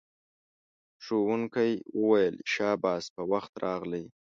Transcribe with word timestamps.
ښوونکی 1.03 1.71
وویل 1.99 2.35
شاباس 2.53 3.05
په 3.15 3.21
وخت 3.31 3.53
راغلئ. 3.65 4.05